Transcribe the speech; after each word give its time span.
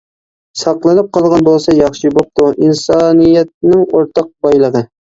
ساقلىنىپ 0.61 1.11
قالغان 1.17 1.45
بولسا 1.51 1.77
ياخشى 1.81 2.13
بوپتۇ، 2.17 2.49
ئىنسانىيەتنىڭ 2.57 3.89
ئورتاق 3.89 4.35
بايلىقى. 4.49 4.89